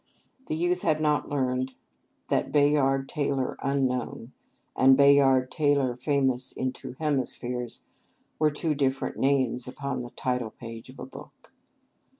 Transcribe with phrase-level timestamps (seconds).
[0.47, 1.75] The youth had not learned
[2.29, 4.31] that Bayard Taylor unknown,
[4.75, 7.85] and Bayard Taylor famous in two hemispheres,
[8.39, 11.53] were two different names upon the title page of a book.